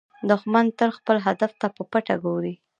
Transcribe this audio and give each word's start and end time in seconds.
دښمن 0.29 0.65
تل 0.79 0.89
خپل 0.97 1.17
هدف 1.27 1.51
ته 1.61 1.67
په 1.75 1.83
پټه 1.91 2.15
ګوري 2.23 2.53